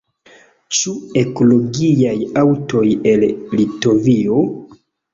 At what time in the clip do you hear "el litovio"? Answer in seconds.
3.15-4.45